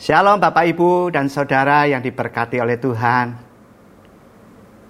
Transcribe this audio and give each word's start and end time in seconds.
Shalom 0.00 0.40
Bapak 0.40 0.64
Ibu 0.64 1.12
dan 1.12 1.28
Saudara 1.28 1.84
yang 1.84 2.00
diberkati 2.00 2.56
oleh 2.56 2.80
Tuhan. 2.80 3.36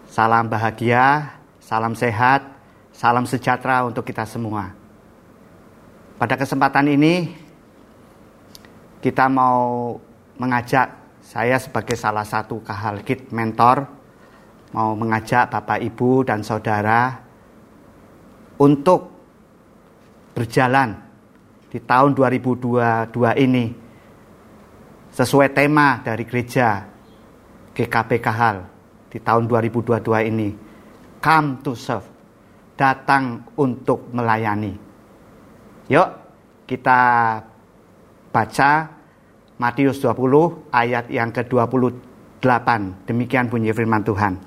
Salam 0.06 0.46
bahagia, 0.46 1.34
salam 1.58 1.98
sehat, 1.98 2.46
salam 2.94 3.26
sejahtera 3.26 3.82
untuk 3.82 4.06
kita 4.06 4.22
semua. 4.22 4.70
Pada 6.14 6.38
kesempatan 6.38 6.94
ini 6.94 7.26
kita 9.02 9.26
mau 9.26 9.98
mengajak 10.38 10.94
saya 11.26 11.58
sebagai 11.58 11.98
salah 11.98 12.22
satu 12.22 12.62
kahalkit 12.62 13.34
mentor 13.34 13.90
mau 14.70 14.94
mengajak 14.94 15.50
Bapak 15.50 15.82
Ibu 15.90 16.22
dan 16.22 16.46
Saudara 16.46 17.18
untuk 18.62 19.10
berjalan 20.38 20.94
di 21.66 21.82
tahun 21.82 22.14
2022 22.14 23.10
ini 23.42 23.89
sesuai 25.10 25.50
tema 25.54 26.00
dari 26.02 26.22
gereja 26.26 26.86
GKP 27.74 28.10
Kahal 28.22 28.66
di 29.10 29.18
tahun 29.18 29.46
2022 29.50 30.30
ini. 30.30 30.48
Come 31.20 31.60
to 31.60 31.74
serve. 31.76 32.06
Datang 32.78 33.52
untuk 33.60 34.08
melayani. 34.16 34.72
Yuk 35.92 36.08
kita 36.64 37.00
baca 38.32 38.70
Matius 39.60 40.00
20 40.00 40.72
ayat 40.72 41.12
yang 41.12 41.28
ke-28. 41.28 42.68
Demikian 43.04 43.52
bunyi 43.52 43.76
firman 43.76 44.00
Tuhan. 44.00 44.40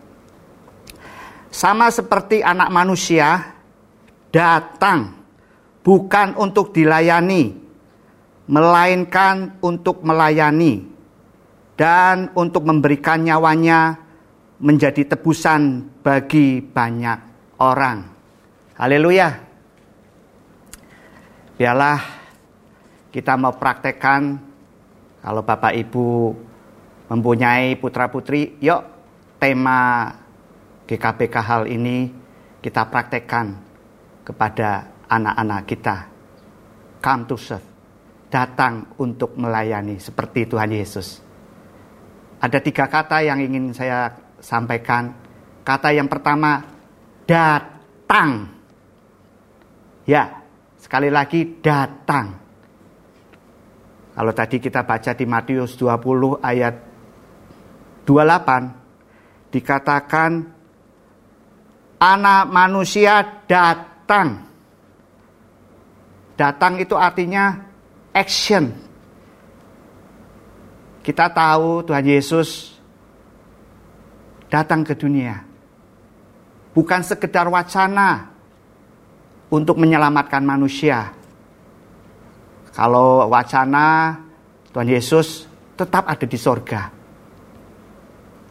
Sama 1.53 1.93
seperti 1.93 2.41
anak 2.41 2.73
manusia 2.73 3.53
datang 4.33 5.13
bukan 5.85 6.33
untuk 6.41 6.73
dilayani, 6.73 7.53
melainkan 8.47 9.55
untuk 9.63 10.03
melayani 10.03 10.83
dan 11.79 12.29
untuk 12.35 12.67
memberikan 12.67 13.23
nyawanya 13.23 13.97
menjadi 14.59 15.15
tebusan 15.15 15.87
bagi 16.03 16.59
banyak 16.59 17.19
orang. 17.59 18.03
Haleluya. 18.75 19.29
Biarlah 21.55 21.99
kita 23.13 23.39
mau 23.39 23.55
praktekkan 23.55 24.39
kalau 25.23 25.41
Bapak 25.45 25.71
Ibu 25.71 26.35
mempunyai 27.07 27.79
putra-putri, 27.79 28.59
yuk 28.59 28.81
tema 29.39 30.11
GKPK 30.83 31.35
hal 31.39 31.63
ini 31.71 32.11
kita 32.59 32.83
praktekkan 32.91 33.55
kepada 34.27 34.87
anak-anak 35.07 35.61
kita. 35.67 35.95
Come 37.03 37.27
to 37.27 37.35
serve 37.35 37.72
datang 38.33 38.97
untuk 38.97 39.37
melayani 39.37 40.01
seperti 40.01 40.49
Tuhan 40.49 40.73
Yesus. 40.73 41.21
Ada 42.41 42.57
tiga 42.65 42.89
kata 42.89 43.21
yang 43.21 43.37
ingin 43.37 43.69
saya 43.77 44.09
sampaikan. 44.41 45.13
Kata 45.61 45.93
yang 45.93 46.09
pertama, 46.09 46.65
datang. 47.29 48.49
Ya, 50.09 50.41
sekali 50.81 51.13
lagi 51.13 51.61
datang. 51.61 52.41
Kalau 54.17 54.33
tadi 54.33 54.57
kita 54.57 54.81
baca 54.81 55.13
di 55.13 55.25
Matius 55.29 55.77
20 55.77 56.41
ayat 56.41 56.75
28, 58.03 59.53
dikatakan 59.53 60.31
anak 62.01 62.43
manusia 62.49 63.45
datang. 63.45 64.41
Datang 66.33 66.81
itu 66.81 66.97
artinya 66.97 67.72
action. 68.13 68.71
Kita 71.03 71.27
tahu 71.33 71.83
Tuhan 71.83 72.05
Yesus 72.07 72.79
datang 74.47 74.85
ke 74.87 74.95
dunia. 74.95 75.43
Bukan 76.71 77.01
sekedar 77.03 77.49
wacana 77.51 78.31
untuk 79.51 79.77
menyelamatkan 79.81 80.41
manusia. 80.41 81.11
Kalau 82.73 83.29
wacana 83.29 84.17
Tuhan 84.73 84.89
Yesus 84.89 85.45
tetap 85.77 86.07
ada 86.09 86.25
di 86.25 86.39
sorga. 86.39 86.89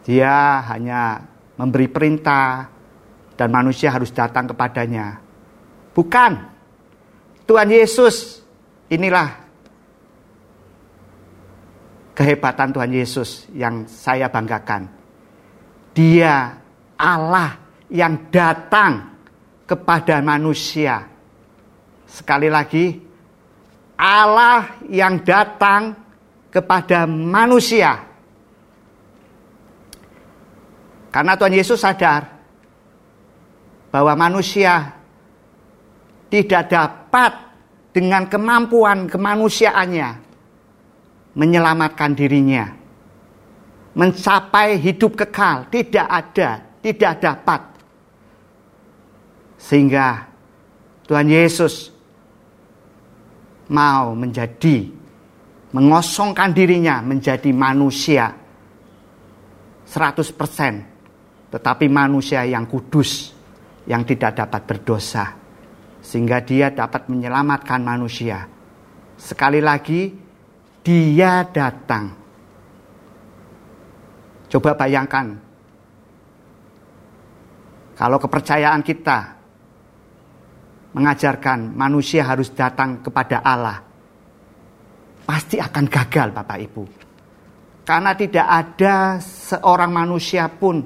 Dia 0.03 0.63
hanya 0.71 1.19
memberi 1.59 1.87
perintah 1.87 2.67
dan 3.35 3.49
manusia 3.51 3.91
harus 3.91 4.11
datang 4.11 4.47
kepadanya. 4.51 5.19
Bukan. 5.91 6.51
Tuhan 7.43 7.67
Yesus 7.67 8.39
inilah 8.87 9.42
kehebatan 12.13 12.73
Tuhan 12.73 12.93
Yesus 12.93 13.49
yang 13.53 13.89
saya 13.89 14.29
banggakan. 14.29 14.89
Dia 15.93 16.57
Allah 16.97 17.57
yang 17.89 18.29
datang 18.29 19.17
kepada 19.65 20.21
manusia. 20.21 21.09
Sekali 22.05 22.49
lagi, 22.49 23.01
Allah 23.97 24.77
yang 24.85 25.21
datang 25.25 25.97
kepada 26.53 27.09
manusia. 27.09 27.97
Karena 31.13 31.37
Tuhan 31.37 31.53
Yesus 31.53 31.81
sadar 31.81 32.25
bahwa 33.93 34.17
manusia 34.17 34.97
tidak 36.33 36.73
dapat 36.73 37.33
dengan 37.93 38.25
kemampuan 38.25 39.05
kemanusiaannya 39.05 40.22
menyelamatkan 41.33 42.13
dirinya. 42.13 42.69
Mencapai 43.93 44.81
hidup 44.81 45.13
kekal 45.13 45.69
tidak 45.69 46.07
ada, 46.09 46.49
tidak 46.81 47.13
dapat. 47.21 47.61
Sehingga 49.61 50.33
Tuhan 51.05 51.29
Yesus 51.29 51.93
mau 53.69 54.17
menjadi 54.17 55.03
mengosongkan 55.73 56.53
dirinya 56.53 57.01
menjadi 57.01 57.49
manusia 57.49 58.29
100% 59.89 61.49
tetapi 61.49 61.85
manusia 61.89 62.45
yang 62.45 62.69
kudus 62.69 63.33
yang 63.89 64.05
tidak 64.05 64.37
dapat 64.37 64.61
berdosa 64.69 65.33
sehingga 66.03 66.45
dia 66.45 66.69
dapat 66.69 67.09
menyelamatkan 67.09 67.81
manusia 67.81 68.45
sekali 69.17 69.59
lagi 69.59 70.22
dia 70.83 71.47
datang. 71.47 72.11
Coba 74.51 74.77
bayangkan, 74.77 75.33
kalau 77.97 78.21
kepercayaan 78.21 78.85
kita 78.85 79.33
mengajarkan 80.93 81.73
manusia 81.73 82.21
harus 82.21 82.53
datang 82.53 83.01
kepada 83.01 83.41
Allah, 83.41 83.81
pasti 85.25 85.57
akan 85.57 85.85
gagal, 85.89 86.29
Bapak 86.35 86.59
Ibu, 86.69 86.83
karena 87.81 88.13
tidak 88.13 88.45
ada 88.45 89.17
seorang 89.17 89.89
manusia 89.89 90.45
pun 90.51 90.85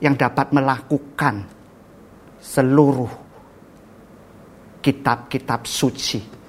yang 0.00 0.16
dapat 0.16 0.56
melakukan 0.56 1.44
seluruh 2.40 3.12
kitab-kitab 4.80 5.68
suci 5.68 6.41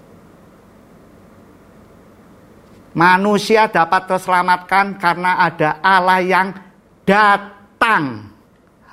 Manusia 2.94 3.66
dapat 3.74 4.06
terselamatkan 4.06 5.02
karena 5.02 5.42
ada 5.42 5.82
Allah 5.82 6.22
yang 6.22 6.54
datang. 7.02 8.30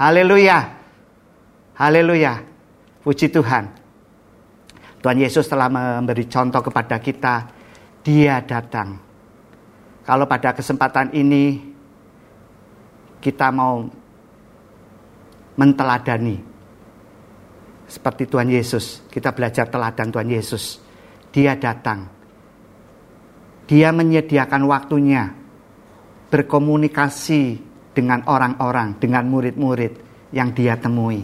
Haleluya. 0.01 0.73
Haleluya. 1.77 2.41
Puji 3.05 3.29
Tuhan. 3.29 3.69
Tuhan 5.05 5.19
Yesus 5.21 5.45
telah 5.49 5.69
memberi 5.69 6.25
contoh 6.29 6.65
kepada 6.65 6.97
kita. 6.97 7.45
Dia 8.01 8.41
datang. 8.41 8.97
Kalau 10.01 10.25
pada 10.25 10.57
kesempatan 10.57 11.13
ini 11.13 11.61
kita 13.21 13.53
mau 13.53 13.85
menteladani 15.61 16.41
seperti 17.85 18.25
Tuhan 18.25 18.49
Yesus, 18.49 19.05
kita 19.13 19.37
belajar 19.37 19.69
teladan 19.69 20.09
Tuhan 20.09 20.29
Yesus. 20.33 20.81
Dia 21.29 21.53
datang 21.61 22.20
dia 23.71 23.95
menyediakan 23.95 24.67
waktunya 24.67 25.31
berkomunikasi 26.27 27.63
dengan 27.95 28.27
orang-orang, 28.27 28.99
dengan 28.99 29.31
murid-murid 29.31 29.95
yang 30.35 30.51
dia 30.51 30.75
temui. 30.75 31.23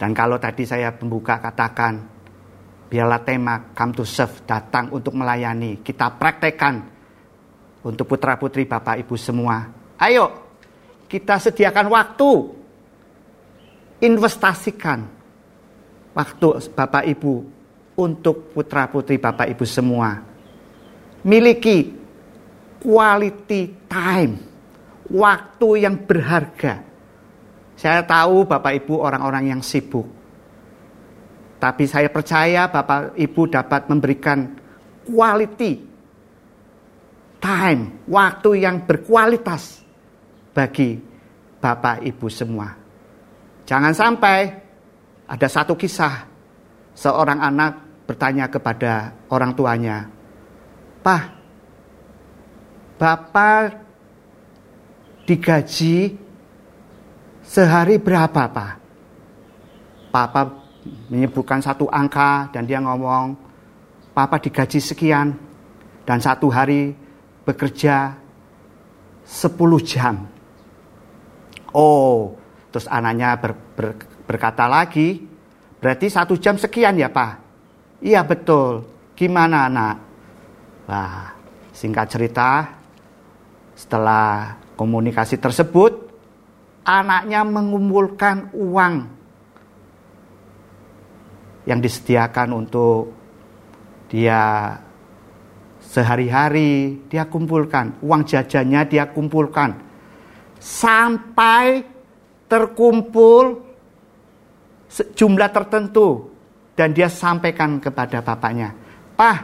Dan 0.00 0.16
kalau 0.16 0.40
tadi 0.40 0.64
saya 0.64 0.96
membuka 0.96 1.36
katakan, 1.44 2.08
biarlah 2.88 3.20
tema 3.20 3.68
come 3.76 3.92
to 3.92 4.04
serve, 4.08 4.48
datang 4.48 4.88
untuk 4.96 5.12
melayani. 5.12 5.84
Kita 5.84 6.08
praktekkan 6.08 6.80
untuk 7.84 8.08
putra-putri 8.08 8.64
Bapak 8.64 8.96
Ibu 9.04 9.16
semua. 9.20 9.60
Ayo, 10.00 10.56
kita 11.04 11.36
sediakan 11.36 11.92
waktu. 11.92 12.32
Investasikan 13.96 15.04
waktu 16.16 16.48
Bapak 16.72 17.04
Ibu 17.08 17.55
untuk 17.96 18.52
putra-putri 18.52 19.16
Bapak 19.16 19.48
Ibu 19.50 19.64
semua 19.64 20.36
miliki 21.26 21.90
quality 22.78 23.90
time, 23.90 24.38
waktu 25.10 25.68
yang 25.82 26.06
berharga. 26.06 26.86
Saya 27.76 28.06
tahu 28.06 28.46
Bapak 28.46 28.72
Ibu 28.78 28.94
orang-orang 29.02 29.52
yang 29.52 29.60
sibuk. 29.60 30.06
Tapi 31.58 31.84
saya 31.90 32.08
percaya 32.08 32.70
Bapak 32.70 33.18
Ibu 33.18 33.42
dapat 33.50 33.90
memberikan 33.90 34.54
quality 35.02 35.72
time, 37.42 38.06
waktu 38.06 38.50
yang 38.62 38.86
berkualitas 38.86 39.82
bagi 40.54 40.96
Bapak 41.58 42.06
Ibu 42.06 42.26
semua. 42.30 42.70
Jangan 43.66 43.92
sampai 43.92 44.38
ada 45.26 45.48
satu 45.50 45.74
kisah 45.74 46.22
seorang 46.94 47.42
anak 47.42 47.85
bertanya 48.06 48.46
kepada 48.46 49.12
orang 49.28 49.52
tuanya, 49.52 50.06
"Pak, 51.02 51.24
Bapak 52.96 53.76
digaji 55.26 56.14
sehari 57.42 57.98
berapa, 57.98 58.42
Pak?" 58.48 58.74
Papa 60.14 60.40
menyebutkan 61.10 61.60
satu 61.60 61.90
angka 61.90 62.48
dan 62.54 62.64
dia 62.64 62.78
ngomong, 62.80 63.36
"Papa 64.14 64.38
digaji 64.38 64.78
sekian 64.80 65.34
dan 66.06 66.22
satu 66.22 66.48
hari 66.48 66.94
bekerja 67.42 68.16
10 69.26 69.82
jam." 69.82 70.24
Oh, 71.76 72.38
terus 72.72 72.88
anaknya 72.88 73.36
ber, 73.36 73.52
ber, 73.76 73.98
berkata 74.24 74.64
lagi, 74.64 75.20
berarti 75.76 76.08
satu 76.08 76.40
jam 76.40 76.56
sekian 76.56 76.96
ya 76.96 77.12
Pak? 77.12 77.45
Iya 78.00 78.20
betul. 78.24 78.84
Gimana 79.16 79.68
anak? 79.68 79.96
Nah, 80.86 81.32
singkat 81.72 82.06
cerita, 82.12 82.68
setelah 83.72 84.56
komunikasi 84.76 85.40
tersebut, 85.40 85.92
anaknya 86.84 87.42
mengumpulkan 87.42 88.52
uang 88.54 88.94
yang 91.66 91.82
disediakan 91.82 92.54
untuk 92.54 93.10
dia 94.06 94.70
sehari-hari 95.82 97.02
dia 97.10 97.26
kumpulkan 97.26 97.98
uang 98.02 98.22
jajannya 98.22 98.86
dia 98.86 99.10
kumpulkan 99.10 99.74
sampai 100.62 101.82
terkumpul 102.46 103.66
jumlah 105.18 105.50
tertentu 105.50 106.35
dan 106.76 106.92
dia 106.92 107.08
sampaikan 107.08 107.80
kepada 107.80 108.20
bapaknya, 108.20 108.70
"Pak, 109.16 109.38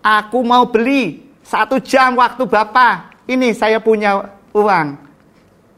aku 0.00 0.38
mau 0.46 0.64
beli 0.70 1.18
satu 1.42 1.82
jam 1.82 2.14
waktu 2.14 2.46
bapak. 2.46 3.26
Ini 3.26 3.50
saya 3.50 3.82
punya 3.82 4.22
uang 4.54 4.86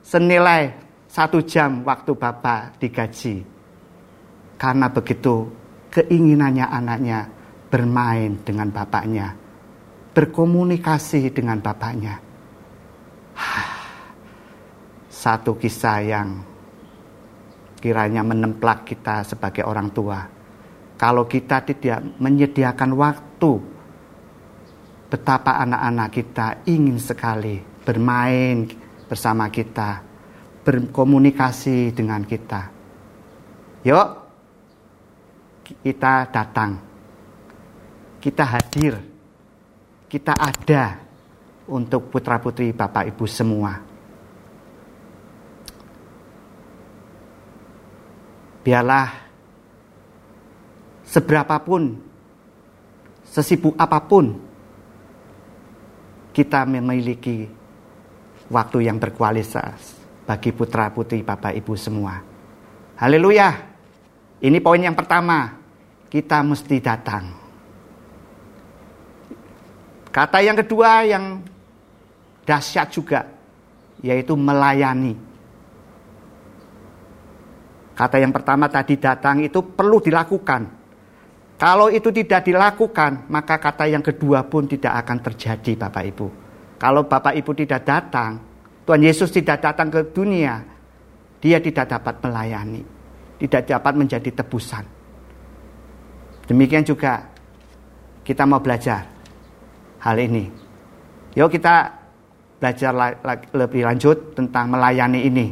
senilai 0.05 0.71
satu 1.09 1.41
jam 1.41 1.81
waktu 1.83 2.13
bapak 2.13 2.77
digaji." 2.77 3.41
Karena 4.61 4.87
begitu 4.93 5.49
keinginannya 5.91 6.69
anaknya 6.69 7.27
bermain 7.73 8.39
dengan 8.45 8.71
bapaknya, 8.71 9.35
berkomunikasi 10.15 11.33
dengan 11.35 11.59
bapaknya 11.59 12.23
satu 15.25 15.59
kisah 15.59 15.99
yang 16.05 16.29
kiranya 17.83 18.25
menemplak 18.25 18.89
kita 18.89 19.27
sebagai 19.27 19.67
orang 19.67 19.91
tua. 19.93 20.34
Kalau 20.95 21.27
kita 21.27 21.61
tidak 21.67 22.01
menyediakan 22.23 22.91
waktu, 22.95 23.53
betapa 25.11 25.59
anak-anak 25.63 26.09
kita 26.15 26.47
ingin 26.71 26.99
sekali 27.03 27.59
bermain 27.83 28.71
bersama 29.11 29.51
kita, 29.51 30.01
berkomunikasi 30.63 31.93
dengan 31.93 32.23
kita. 32.23 32.71
Yuk, 33.85 34.09
kita 35.83 36.31
datang, 36.31 36.81
kita 38.23 38.45
hadir, 38.47 38.97
kita 40.09 40.33
ada 40.33 41.05
untuk 41.69 42.09
putra-putri 42.09 42.73
Bapak 42.73 43.13
Ibu 43.13 43.27
semua. 43.29 43.95
biarlah 48.65 49.24
seberapapun, 51.15 51.95
sesibuk 53.23 53.79
apa 53.79 54.03
pun, 54.03 54.35
kita 56.35 56.67
memiliki 56.67 57.47
waktu 58.51 58.91
yang 58.91 58.99
berkualitas 58.99 59.95
bagi 60.27 60.51
putra 60.51 60.91
putri 60.91 61.23
Bapak 61.23 61.55
Ibu 61.55 61.79
semua. 61.79 62.19
Haleluya. 62.99 63.55
Ini 64.43 64.59
poin 64.59 64.83
yang 64.83 64.99
pertama. 64.99 65.63
Kita 66.11 66.43
mesti 66.43 66.77
datang. 66.79 67.25
Kata 70.11 70.39
yang 70.43 70.55
kedua 70.59 71.03
yang 71.07 71.43
dahsyat 72.47 72.91
juga 72.91 73.27
yaitu 73.99 74.39
melayani. 74.39 75.15
Kata 77.95 78.19
yang 78.19 78.31
pertama 78.31 78.71
tadi 78.71 78.95
datang 78.99 79.43
itu 79.43 79.59
perlu 79.75 79.99
dilakukan. 79.99 80.84
Kalau 81.65 81.89
itu 81.89 82.13
tidak 82.13 82.45
dilakukan, 82.45 83.25
maka 83.33 83.57
kata 83.57 83.89
yang 83.89 84.05
kedua 84.05 84.45
pun 84.45 84.69
tidak 84.69 85.01
akan 85.01 85.17
terjadi 85.25 85.73
Bapak 85.81 86.05
Ibu. 86.13 86.27
Kalau 86.77 87.09
Bapak 87.09 87.33
Ibu 87.41 87.57
tidak 87.57 87.89
datang, 87.89 88.37
Tuhan 88.85 89.01
Yesus 89.01 89.33
tidak 89.33 89.65
datang 89.65 89.89
ke 89.89 90.13
dunia, 90.13 90.61
dia 91.41 91.57
tidak 91.65 91.89
dapat 91.89 92.21
melayani, 92.21 92.85
tidak 93.41 93.65
dapat 93.65 93.97
menjadi 93.97 94.45
tebusan. 94.45 94.85
Demikian 96.45 96.85
juga 96.85 97.33
kita 98.29 98.45
mau 98.45 98.61
belajar 98.61 99.09
hal 100.05 100.21
ini. 100.21 100.45
Yuk 101.33 101.49
kita 101.49 101.89
belajar 102.61 102.93
lebih 103.57 103.89
lanjut 103.89 104.37
tentang 104.37 104.69
melayani 104.69 105.21
ini. 105.33 105.47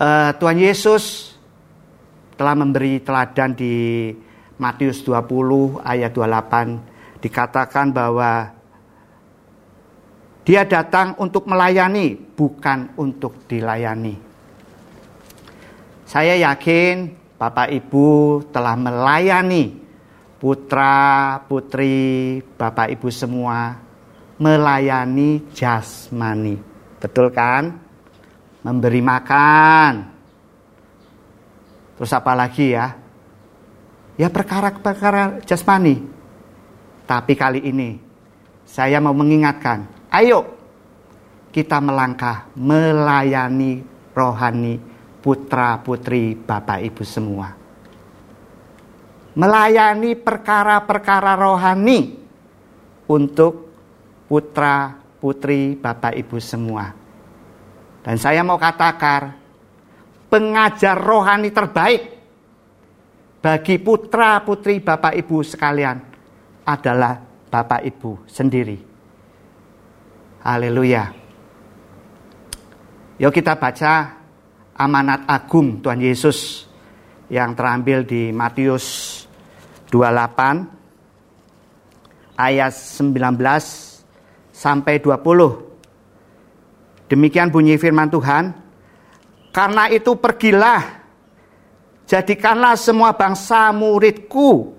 uh, 0.00 0.30
Tuhan 0.36 0.58
Yesus 0.60 1.35
telah 2.36 2.54
memberi 2.54 3.00
teladan 3.00 3.56
di 3.56 4.12
Matius 4.56 5.04
20 5.04 5.80
ayat 5.84 6.12
28 6.12 7.20
dikatakan 7.24 7.92
bahwa 7.92 8.52
dia 10.46 10.62
datang 10.62 11.18
untuk 11.18 11.48
melayani 11.50 12.14
bukan 12.14 12.94
untuk 12.96 13.48
dilayani. 13.50 14.14
Saya 16.06 16.38
yakin 16.38 17.10
Bapak 17.36 17.68
Ibu 17.68 18.40
telah 18.54 18.78
melayani 18.78 19.74
putra, 20.38 21.40
putri, 21.50 22.38
Bapak 22.54 22.94
Ibu 22.94 23.10
semua 23.10 23.74
melayani 24.38 25.42
jasmani. 25.50 26.54
Betul 27.02 27.34
kan? 27.34 27.86
memberi 28.66 28.98
makan. 28.98 30.15
Terus 31.96 32.12
apa 32.12 32.32
lagi 32.36 32.76
ya? 32.76 32.92
Ya 34.16 34.28
perkara-perkara 34.28 35.44
jasmani. 35.44 36.04
Tapi 37.08 37.32
kali 37.36 37.60
ini 37.64 38.00
saya 38.66 38.98
mau 38.98 39.14
mengingatkan, 39.14 39.86
ayo 40.10 40.56
kita 41.54 41.78
melangkah 41.80 42.50
melayani 42.58 43.80
rohani 44.12 44.76
putra-putri 45.22 46.36
Bapak 46.36 46.82
Ibu 46.82 47.02
semua. 47.06 47.48
Melayani 49.36 50.16
perkara-perkara 50.16 51.36
rohani 51.36 52.18
untuk 53.06 53.70
putra-putri 54.26 55.78
Bapak 55.78 56.16
Ibu 56.16 56.36
semua. 56.42 56.90
Dan 58.02 58.16
saya 58.18 58.42
mau 58.42 58.58
katakan, 58.58 59.45
pengajar 60.36 61.00
rohani 61.00 61.48
terbaik 61.48 62.12
bagi 63.40 63.80
putra-putri 63.80 64.84
Bapak 64.84 65.16
Ibu 65.16 65.40
sekalian 65.40 65.96
adalah 66.68 67.16
Bapak 67.48 67.80
Ibu 67.80 68.28
sendiri. 68.28 68.76
Haleluya. 70.44 71.08
Yuk 73.16 73.32
kita 73.32 73.56
baca 73.56 74.12
amanat 74.76 75.24
agung 75.24 75.80
Tuhan 75.80 76.04
Yesus 76.04 76.68
yang 77.32 77.56
terambil 77.56 78.04
di 78.04 78.28
Matius 78.28 79.24
28 79.88 82.36
ayat 82.36 82.76
19 82.76 83.40
sampai 84.52 85.00
20. 85.00 87.08
Demikian 87.08 87.48
bunyi 87.48 87.80
firman 87.80 88.12
Tuhan. 88.12 88.65
Karena 89.56 89.88
itu 89.88 90.20
pergilah, 90.20 90.84
jadikanlah 92.04 92.76
semua 92.76 93.16
bangsa 93.16 93.72
muridku, 93.72 94.76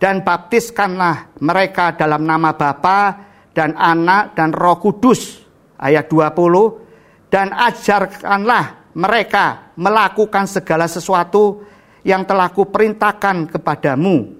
dan 0.00 0.24
baptiskanlah 0.24 1.36
mereka 1.44 1.92
dalam 1.92 2.24
nama 2.24 2.56
Bapa 2.56 3.28
dan 3.52 3.76
Anak 3.76 4.32
dan 4.32 4.54
Roh 4.56 4.80
Kudus. 4.80 5.44
Ayat 5.76 6.08
20. 6.08 7.28
Dan 7.28 7.52
ajarkanlah 7.52 8.94
mereka 8.96 9.76
melakukan 9.76 10.48
segala 10.48 10.88
sesuatu 10.88 11.68
yang 12.00 12.24
telah 12.24 12.48
kuperintahkan 12.48 13.52
kepadamu. 13.52 14.32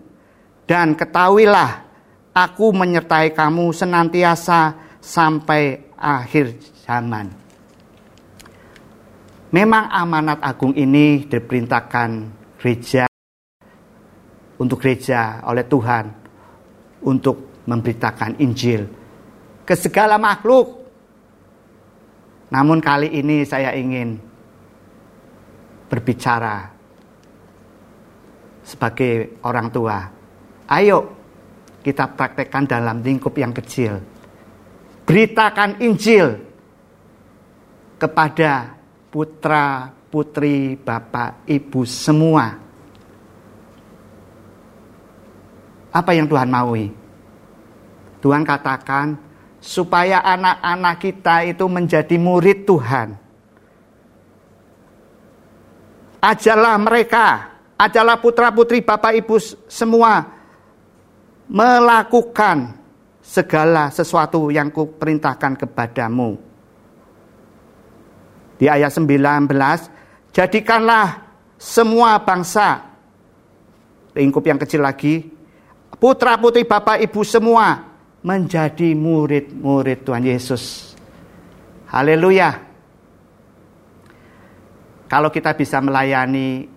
Dan 0.65 0.97
ketahuilah, 0.97 1.85
aku 2.33 2.73
menyertai 2.73 3.37
kamu 3.37 3.77
senantiasa 3.77 4.75
sampai 5.03 5.93
akhir 6.01 6.57
zaman. 6.89 7.38
Memang 9.49 9.89
amanat 9.89 10.45
agung 10.45 10.77
ini 10.77 11.25
diperintahkan 11.25 12.11
gereja 12.61 13.09
untuk 14.61 14.77
gereja 14.85 15.41
oleh 15.49 15.65
Tuhan 15.65 16.05
untuk 17.09 17.65
memberitakan 17.65 18.37
Injil 18.45 18.85
ke 19.65 19.73
segala 19.73 20.21
makhluk. 20.21 20.85
Namun 22.53 22.81
kali 22.85 23.09
ini 23.09 23.45
saya 23.49 23.73
ingin 23.73 24.21
berbicara 25.89 26.69
sebagai 28.61 29.41
orang 29.49 29.73
tua. 29.73 29.97
Ayo 30.69 31.17
kita 31.81 32.05
praktekkan 32.13 32.69
dalam 32.69 33.01
lingkup 33.01 33.33
yang 33.41 33.57
kecil. 33.57 33.97
Beritakan 35.09 35.81
Injil 35.81 36.37
kepada 37.97 38.78
putra, 39.09 39.93
putri, 40.13 40.77
bapak, 40.77 41.45
ibu 41.49 41.85
semua. 41.85 42.57
Apa 45.89 46.11
yang 46.13 46.29
Tuhan 46.29 46.49
maui? 46.49 46.93
Tuhan 48.21 48.45
katakan 48.45 49.17
supaya 49.59 50.21
anak-anak 50.23 50.97
kita 51.01 51.37
itu 51.49 51.65
menjadi 51.67 52.17
murid 52.21 52.69
Tuhan. 52.69 53.09
Ajalah 56.19 56.77
mereka, 56.83 57.27
ajalah 57.79 58.19
putra-putri 58.19 58.83
bapak 58.83 59.23
ibu 59.23 59.39
semua 59.71 60.27
melakukan 61.47 62.75
segala 63.23 63.89
sesuatu 63.89 64.51
yang 64.51 64.69
kuperintahkan 64.69 65.57
kepadamu 65.65 66.48
di 68.59 68.67
ayat 68.67 68.91
19, 68.91 69.47
jadikanlah 70.35 71.23
semua 71.55 72.19
bangsa, 72.23 72.83
lingkup 74.19 74.43
yang 74.43 74.59
kecil 74.59 74.83
lagi, 74.83 75.23
putra-putri 76.03 76.67
bapak 76.67 76.99
ibu 77.07 77.23
semua 77.23 77.87
menjadi 78.27 78.99
murid-murid 78.99 80.03
Tuhan 80.03 80.27
Yesus. 80.27 80.95
Haleluya. 81.89 82.67
Kalau 85.09 85.33
kita 85.33 85.57
bisa 85.57 85.81
melayani 85.81 86.69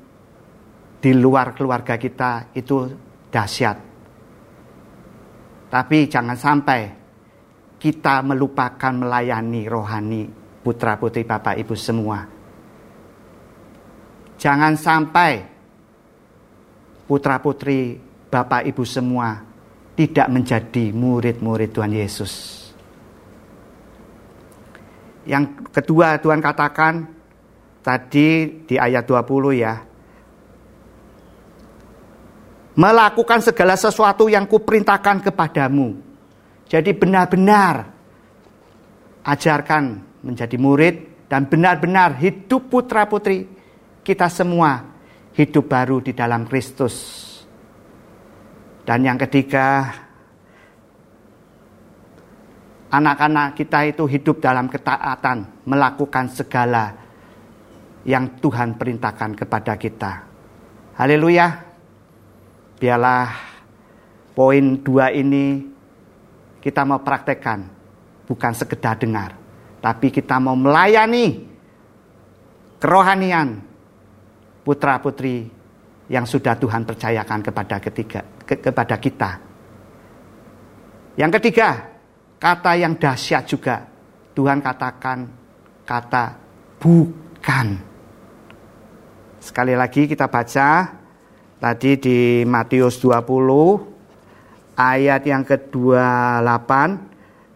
di 1.01 1.11
luar 1.17 1.57
keluarga 1.57 1.97
kita 1.97 2.53
itu 2.55 2.87
dahsyat. 3.27 3.77
Tapi 5.67 5.97
jangan 6.07 6.37
sampai 6.37 6.79
kita 7.81 8.21
melupakan 8.21 8.93
melayani 8.93 9.61
rohani 9.65 10.40
putra 10.61 10.97
putri 10.97 11.25
bapak 11.25 11.57
ibu 11.57 11.73
semua. 11.73 12.25
Jangan 14.41 14.73
sampai 14.73 15.45
putra 17.05 17.37
putri 17.37 17.97
bapak 18.29 18.65
ibu 18.65 18.81
semua 18.85 19.41
tidak 19.93 20.27
menjadi 20.31 20.89
murid-murid 20.95 21.69
Tuhan 21.69 21.93
Yesus. 21.93 22.33
Yang 25.29 25.69
kedua 25.69 26.17
Tuhan 26.17 26.41
katakan 26.41 27.05
tadi 27.85 28.65
di 28.65 28.75
ayat 28.77 29.05
20 29.05 29.61
ya. 29.61 29.75
Melakukan 32.71 33.43
segala 33.43 33.75
sesuatu 33.77 34.31
yang 34.31 34.47
kuperintahkan 34.47 35.21
kepadamu. 35.21 35.99
Jadi 36.65 36.95
benar-benar 36.95 37.91
ajarkan 39.27 40.10
menjadi 40.21 40.57
murid 40.57 41.25
dan 41.27 41.49
benar-benar 41.49 42.17
hidup 42.21 42.69
putra-putri 42.69 43.49
kita 44.05 44.29
semua 44.29 44.85
hidup 45.33 45.65
baru 45.69 46.01
di 46.01 46.13
dalam 46.13 46.45
Kristus. 46.45 47.27
Dan 48.81 49.05
yang 49.05 49.17
ketiga, 49.17 49.93
anak-anak 52.89 53.55
kita 53.55 53.87
itu 53.87 54.03
hidup 54.09 54.41
dalam 54.41 54.67
ketaatan, 54.67 55.63
melakukan 55.69 56.25
segala 56.33 56.97
yang 58.03 58.41
Tuhan 58.41 58.75
perintahkan 58.75 59.37
kepada 59.37 59.77
kita. 59.77 60.11
Haleluya. 60.97 61.69
Biarlah 62.81 63.29
poin 64.33 64.81
dua 64.81 65.13
ini 65.13 65.69
kita 66.57 66.81
mau 66.81 66.97
praktekkan, 66.97 67.69
bukan 68.25 68.53
sekedar 68.57 68.97
dengar 68.97 69.40
tapi 69.81 70.13
kita 70.13 70.37
mau 70.37 70.53
melayani 70.53 71.41
kerohanian 72.77 73.57
putra-putri 74.61 75.49
yang 76.07 76.29
sudah 76.29 76.53
Tuhan 76.55 76.85
percayakan 76.85 77.41
kepada 77.41 77.81
ketiga 77.81 78.21
ke, 78.45 78.61
kepada 78.61 78.95
kita. 79.01 79.31
Yang 81.17 81.31
ketiga, 81.41 81.69
kata 82.37 82.71
yang 82.77 82.95
dahsyat 82.95 83.43
juga 83.49 83.83
Tuhan 84.37 84.61
katakan 84.61 85.27
kata 85.83 86.23
bukan. 86.79 87.67
Sekali 89.41 89.73
lagi 89.73 90.05
kita 90.05 90.29
baca 90.29 90.69
tadi 91.57 91.97
di 91.97 92.19
Matius 92.45 93.01
20 93.01 94.77
ayat 94.77 95.21
yang 95.25 95.41
ke-28 95.45 96.71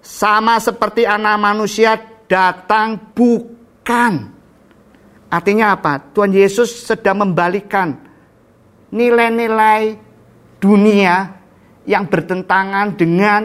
sama 0.06 0.62
seperti 0.62 1.06
anak 1.06 1.38
manusia 1.42 2.15
datang 2.26 3.14
bukan. 3.14 4.34
Artinya 5.30 5.76
apa? 5.76 6.00
Tuhan 6.14 6.32
Yesus 6.32 6.86
sedang 6.86 7.26
membalikan 7.26 7.98
nilai-nilai 8.94 10.00
dunia 10.62 11.36
yang 11.84 12.08
bertentangan 12.08 12.96
dengan 12.96 13.42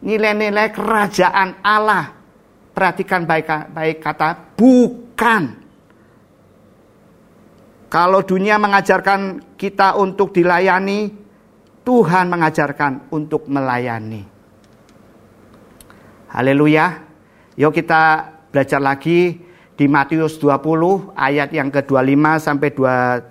nilai-nilai 0.00 0.72
kerajaan 0.72 1.60
Allah. 1.60 2.16
Perhatikan 2.74 3.22
baik, 3.22 3.70
baik 3.70 3.98
kata 4.02 4.58
bukan. 4.58 5.42
Kalau 7.86 8.20
dunia 8.26 8.58
mengajarkan 8.58 9.54
kita 9.54 9.94
untuk 9.94 10.34
dilayani, 10.34 11.14
Tuhan 11.86 12.26
mengajarkan 12.26 13.12
untuk 13.14 13.46
melayani. 13.46 14.26
Haleluya. 16.34 17.03
Yuk 17.54 17.70
kita 17.70 18.34
belajar 18.50 18.82
lagi 18.82 19.38
di 19.78 19.86
Matius 19.86 20.42
20 20.42 21.14
ayat 21.14 21.54
yang 21.54 21.70
ke-25 21.70 22.24
sampai 22.42 22.70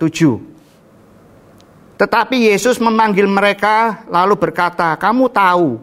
Tetapi 2.00 2.48
Yesus 2.48 2.80
memanggil 2.80 3.28
mereka 3.28 4.04
lalu 4.08 4.40
berkata, 4.40 4.96
"Kamu 4.96 5.28
tahu 5.28 5.76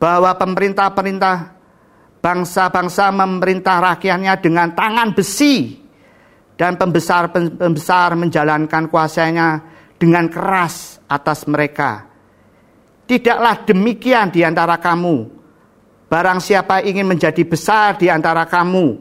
bahwa 0.00 0.32
pemerintah-pemerintah 0.40 1.52
bangsa-bangsa 2.24 3.12
memerintah 3.12 3.76
rakyatnya 3.92 4.40
dengan 4.40 4.72
tangan 4.72 5.12
besi 5.12 5.76
dan 6.56 6.80
pembesar-pembesar 6.80 8.16
menjalankan 8.16 8.88
kuasanya 8.88 9.60
dengan 10.00 10.32
keras 10.32 10.96
atas 11.12 11.44
mereka. 11.44 12.08
Tidaklah 13.04 13.68
demikian 13.68 14.32
di 14.32 14.40
antara 14.40 14.80
kamu." 14.80 15.36
Barang 16.06 16.38
siapa 16.38 16.86
ingin 16.86 17.02
menjadi 17.02 17.42
besar 17.42 17.98
di 17.98 18.06
antara 18.06 18.46
kamu, 18.46 18.94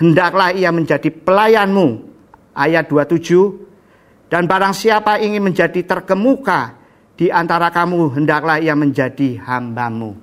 hendaklah 0.00 0.56
ia 0.56 0.72
menjadi 0.72 1.12
pelayanmu. 1.12 2.08
Ayat 2.56 2.88
27. 2.88 4.32
Dan 4.32 4.48
barang 4.48 4.72
siapa 4.72 5.20
ingin 5.20 5.52
menjadi 5.52 5.84
terkemuka 5.84 6.80
di 7.12 7.28
antara 7.28 7.68
kamu, 7.68 8.16
hendaklah 8.16 8.56
ia 8.56 8.72
menjadi 8.72 9.36
hambamu. 9.36 10.16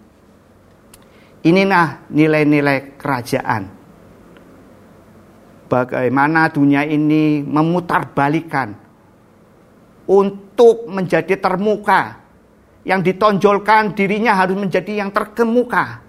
Inilah 1.46 2.10
nilai-nilai 2.10 2.98
kerajaan. 2.98 3.64
Bagaimana 5.70 6.50
dunia 6.50 6.82
ini 6.88 7.46
memutarbalikan 7.46 8.74
untuk 10.10 10.90
menjadi 10.90 11.38
termuka 11.38 12.26
yang 12.88 13.04
ditonjolkan 13.04 13.94
dirinya 13.94 14.34
harus 14.34 14.56
menjadi 14.56 15.04
yang 15.04 15.12
terkemuka 15.12 16.07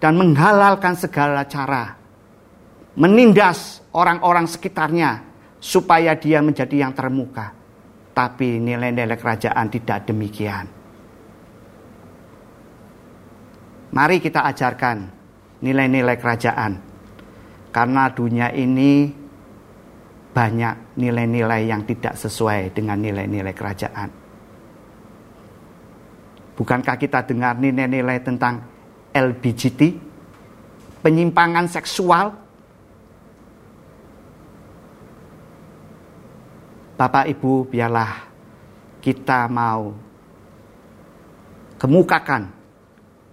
dan 0.00 0.16
menghalalkan 0.16 0.96
segala 0.96 1.44
cara, 1.44 1.94
menindas 2.96 3.84
orang-orang 3.92 4.48
sekitarnya 4.48 5.20
supaya 5.60 6.16
dia 6.16 6.40
menjadi 6.40 6.88
yang 6.88 6.96
termuka. 6.96 7.52
Tetapi 8.10 8.58
nilai-nilai 8.58 9.16
kerajaan 9.16 9.66
tidak 9.70 10.08
demikian. 10.08 10.66
Mari 13.90 14.16
kita 14.18 14.44
ajarkan 14.50 14.98
nilai-nilai 15.60 16.16
kerajaan. 16.16 16.72
Karena 17.70 18.10
dunia 18.10 18.50
ini 18.50 19.14
banyak 20.30 20.98
nilai-nilai 20.98 21.70
yang 21.70 21.86
tidak 21.86 22.18
sesuai 22.18 22.74
dengan 22.74 22.98
nilai-nilai 22.98 23.54
kerajaan. 23.54 24.10
Bukankah 26.58 26.96
kita 26.98 27.24
dengar 27.24 27.56
nilai-nilai 27.56 28.20
tentang 28.20 28.69
LGBT, 29.10 29.80
penyimpangan 31.02 31.66
seksual? 31.66 32.30
Bapak 37.00 37.32
Ibu, 37.32 37.64
biarlah 37.72 38.28
kita 39.00 39.48
mau 39.48 39.96
kemukakan 41.80 42.52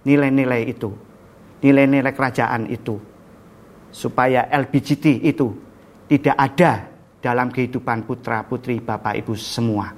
nilai-nilai 0.08 0.72
itu, 0.72 0.88
nilai-nilai 1.60 2.16
kerajaan 2.16 2.64
itu, 2.72 2.96
supaya 3.92 4.48
LGBT 4.48 5.20
itu 5.20 5.52
tidak 6.08 6.36
ada 6.40 6.88
dalam 7.20 7.52
kehidupan 7.52 8.08
putra-putri 8.08 8.80
Bapak 8.80 9.20
Ibu 9.20 9.36
semua. 9.36 9.92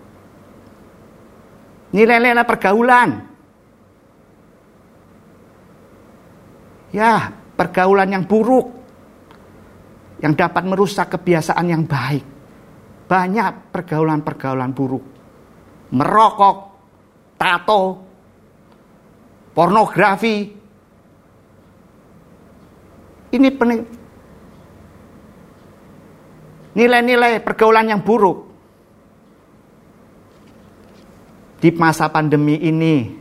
Nilai-nilai 1.95 2.43
pergaulan. 2.43 3.30
Ya, 6.91 7.31
pergaulan 7.55 8.11
yang 8.11 8.25
buruk. 8.27 8.71
Yang 10.21 10.35
dapat 10.37 10.63
merusak 10.67 11.07
kebiasaan 11.17 11.67
yang 11.71 11.87
baik. 11.87 12.25
Banyak 13.11 13.73
pergaulan-pergaulan 13.75 14.71
buruk. 14.71 15.05
Merokok, 15.91 16.57
tato, 17.35 17.83
pornografi. 19.51 20.55
Ini 23.31 23.49
nilai-nilai 26.75 27.43
pergaulan 27.43 27.91
yang 27.91 28.03
buruk. 28.03 28.47
Di 31.61 31.69
masa 31.77 32.09
pandemi 32.09 32.57
ini, 32.57 33.20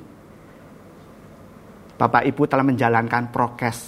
Bapak 2.00 2.24
Ibu 2.24 2.48
telah 2.48 2.64
menjalankan 2.64 3.28
prokes 3.28 3.80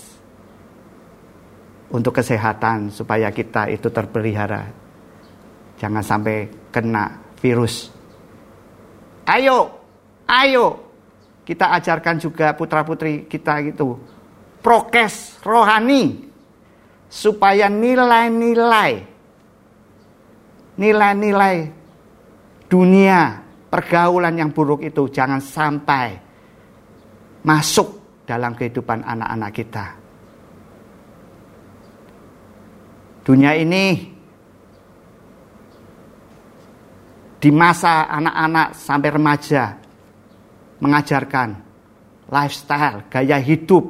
untuk 1.96 2.20
kesehatan 2.20 2.92
supaya 2.92 3.32
kita 3.32 3.72
itu 3.72 3.88
terpelihara. 3.88 4.68
Jangan 5.80 6.04
sampai 6.04 6.52
kena 6.68 7.24
virus. 7.40 7.88
Ayo, 9.24 9.72
ayo 10.28 10.92
kita 11.48 11.72
ajarkan 11.72 12.20
juga 12.20 12.52
putra-putri 12.52 13.32
kita 13.32 13.64
itu 13.64 13.96
prokes 14.60 15.40
rohani 15.42 16.30
supaya 17.12 17.68
nilai-nilai 17.68 19.04
nilai-nilai 20.80 21.56
dunia 22.72 23.44
pergaulan 23.68 24.36
yang 24.38 24.52
buruk 24.54 24.86
itu 24.86 25.12
jangan 25.12 25.44
sampai 25.44 26.16
masuk 27.44 28.01
dalam 28.32 28.56
kehidupan 28.56 29.04
anak-anak 29.04 29.52
kita. 29.52 29.86
Dunia 33.28 33.52
ini 33.60 34.08
di 37.44 37.52
masa 37.52 38.08
anak-anak 38.08 38.68
sampai 38.72 39.10
remaja 39.12 39.64
mengajarkan 40.80 41.50
lifestyle, 42.32 43.04
gaya 43.12 43.36
hidup, 43.44 43.84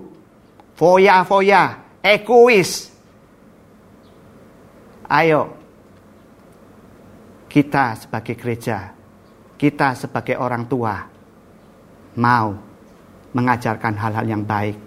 foya-foya, 0.73 1.77
egois. 2.01 2.89
Ayo, 5.05 5.53
kita 7.45 7.93
sebagai 7.99 8.33
gereja 8.33 8.97
kita 9.61 9.93
sebagai 9.93 10.41
orang 10.41 10.65
tua 10.65 11.05
mau 12.17 12.70
mengajarkan 13.31 13.93
hal-hal 13.95 14.25
yang 14.27 14.43
baik. 14.43 14.77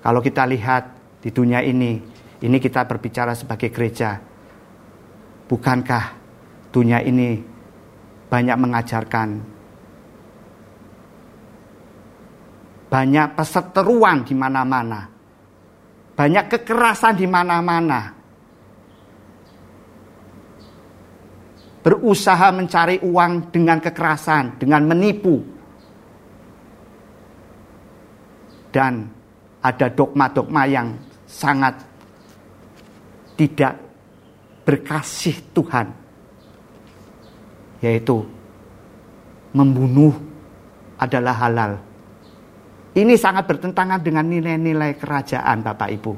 Kalau 0.00 0.20
kita 0.24 0.48
lihat 0.48 0.82
di 1.20 1.30
dunia 1.34 1.60
ini, 1.60 2.00
ini 2.40 2.56
kita 2.60 2.86
berbicara 2.88 3.34
sebagai 3.34 3.68
gereja. 3.68 4.16
Bukankah 5.48 6.04
dunia 6.72 7.00
ini 7.02 7.40
banyak 8.28 8.56
mengajarkan 8.60 9.28
banyak 12.88 13.28
perseteruan 13.36 14.24
di 14.24 14.32
mana-mana. 14.32 15.00
Banyak 16.16 16.44
kekerasan 16.50 17.14
di 17.20 17.28
mana-mana. 17.28 18.18
berusaha 21.88 22.52
mencari 22.52 23.00
uang 23.00 23.48
dengan 23.48 23.80
kekerasan, 23.80 24.60
dengan 24.60 24.84
menipu. 24.84 25.57
Dan 28.78 29.10
ada 29.58 29.90
dogma-dogma 29.90 30.62
yang 30.70 30.94
sangat 31.26 31.82
tidak 33.34 33.74
berkasih 34.62 35.34
Tuhan. 35.50 35.90
Yaitu 37.82 38.22
membunuh 39.50 40.14
adalah 40.94 41.34
halal. 41.42 41.82
Ini 42.94 43.18
sangat 43.18 43.50
bertentangan 43.50 43.98
dengan 43.98 44.30
nilai-nilai 44.30 44.94
kerajaan 44.94 45.58
Bapak 45.66 45.90
Ibu. 45.98 46.12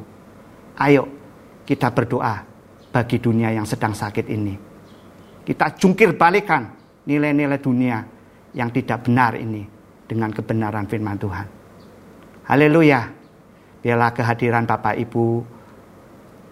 Ayo 0.85 1.09
kita 1.64 1.88
berdoa 1.96 2.44
bagi 2.92 3.16
dunia 3.25 3.57
yang 3.57 3.64
sedang 3.64 3.96
sakit 3.96 4.29
ini. 4.29 4.53
Kita 5.49 5.73
jungkir 5.81 6.12
balikan 6.12 6.68
nilai-nilai 7.09 7.57
dunia 7.57 8.05
yang 8.53 8.68
tidak 8.68 9.09
benar 9.09 9.33
ini 9.40 9.64
dengan 10.05 10.29
kebenaran 10.29 10.85
firman 10.85 11.16
Tuhan. 11.16 11.60
Haleluya. 12.51 13.07
Biarlah 13.79 14.11
kehadiran 14.11 14.67
Bapak 14.67 14.99
Ibu 14.99 15.27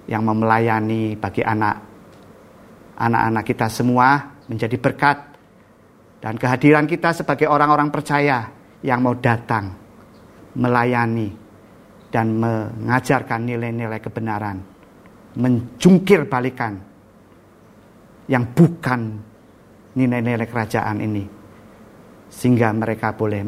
yang 0.07 0.23
memelayani 0.23 1.19
bagi 1.19 1.43
anak 1.43 1.75
anak-anak 2.95 3.43
kita 3.43 3.67
semua 3.67 4.39
menjadi 4.47 4.79
berkat 4.79 5.19
dan 6.23 6.39
kehadiran 6.39 6.87
kita 6.87 7.11
sebagai 7.11 7.51
orang-orang 7.51 7.91
percaya 7.91 8.47
yang 8.87 9.03
mau 9.03 9.19
datang 9.19 9.75
melayani 10.55 11.35
dan 12.15 12.31
mengajarkan 12.31 13.43
nilai-nilai 13.43 13.99
kebenaran, 13.99 14.63
menjungkir 15.35 16.31
balikan 16.31 16.79
yang 18.31 18.55
bukan 18.55 19.19
nilai-nilai 19.99 20.47
kerajaan 20.47 21.03
ini. 21.03 21.27
Sehingga 22.31 22.71
mereka 22.71 23.19
boleh 23.19 23.43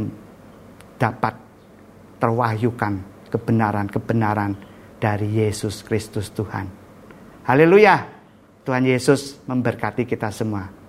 dapat 0.99 1.39
terwahyukan 2.21 3.01
kebenaran-kebenaran 3.33 4.55
dari 5.01 5.41
Yesus 5.41 5.81
Kristus 5.81 6.29
Tuhan. 6.31 6.69
Haleluya. 7.49 8.21
Tuhan 8.61 8.85
Yesus 8.85 9.41
memberkati 9.49 10.05
kita 10.05 10.29
semua. 10.29 10.80